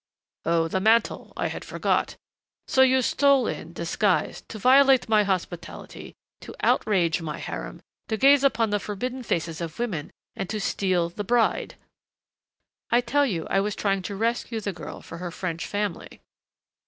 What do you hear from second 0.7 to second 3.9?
mantle, I had forgot. So you stole in,